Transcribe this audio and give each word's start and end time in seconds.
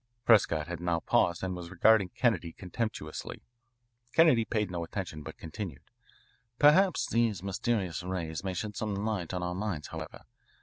Prescott 0.25 0.65
had 0.65 0.79
now 0.79 0.99
paused 0.99 1.43
and 1.43 1.55
was 1.55 1.69
regarding 1.69 2.09
Kennedy 2.09 2.51
contemptuously. 2.53 3.43
Kennedy 4.13 4.45
paid 4.45 4.71
no 4.71 4.83
attention, 4.83 5.21
but 5.21 5.37
continued: 5.37 5.83
"Perhaps 6.57 7.05
these 7.11 7.43
mysterious 7.43 8.01
rays 8.01 8.43
may 8.43 8.55
shed 8.55 8.75
some 8.75 8.95
light 8.95 9.31
on 9.31 9.43
our 9.43 9.53
minds, 9.53 9.89
however. 9.89 10.23